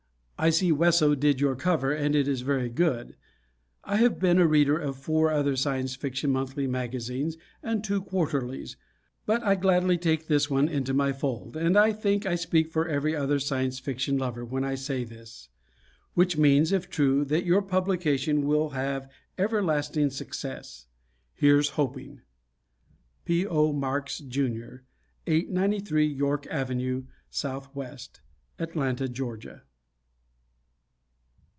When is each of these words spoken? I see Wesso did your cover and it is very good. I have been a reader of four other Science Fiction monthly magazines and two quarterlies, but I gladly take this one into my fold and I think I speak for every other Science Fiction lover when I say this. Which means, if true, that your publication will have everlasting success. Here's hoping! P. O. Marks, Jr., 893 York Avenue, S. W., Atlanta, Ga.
I 0.43 0.49
see 0.49 0.71
Wesso 0.71 1.13
did 1.13 1.39
your 1.39 1.55
cover 1.55 1.91
and 1.93 2.15
it 2.15 2.27
is 2.27 2.41
very 2.41 2.67
good. 2.67 3.15
I 3.83 3.97
have 3.97 4.17
been 4.17 4.39
a 4.39 4.47
reader 4.47 4.75
of 4.75 4.97
four 4.97 5.29
other 5.29 5.55
Science 5.55 5.95
Fiction 5.95 6.31
monthly 6.31 6.65
magazines 6.65 7.37
and 7.61 7.83
two 7.83 8.01
quarterlies, 8.01 8.75
but 9.27 9.43
I 9.43 9.53
gladly 9.53 9.99
take 9.99 10.25
this 10.25 10.49
one 10.49 10.67
into 10.67 10.95
my 10.95 11.13
fold 11.13 11.55
and 11.55 11.77
I 11.77 11.93
think 11.93 12.25
I 12.25 12.33
speak 12.33 12.71
for 12.71 12.87
every 12.87 13.15
other 13.15 13.37
Science 13.37 13.77
Fiction 13.77 14.17
lover 14.17 14.43
when 14.43 14.63
I 14.63 14.73
say 14.73 15.03
this. 15.03 15.49
Which 16.15 16.37
means, 16.39 16.71
if 16.71 16.89
true, 16.89 17.23
that 17.25 17.45
your 17.45 17.61
publication 17.61 18.47
will 18.47 18.69
have 18.71 19.11
everlasting 19.37 20.09
success. 20.09 20.87
Here's 21.35 21.69
hoping! 21.77 22.21
P. 23.25 23.45
O. 23.45 23.71
Marks, 23.73 24.17
Jr., 24.17 24.77
893 25.27 26.07
York 26.07 26.47
Avenue, 26.49 27.03
S. 27.31 27.43
W., 27.75 27.91
Atlanta, 28.57 29.07
Ga. 29.07 29.59